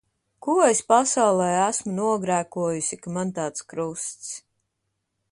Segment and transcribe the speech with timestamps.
[0.43, 4.33] Ko es pasaulē esmu nogrēkojusi, ka man tāds krusts.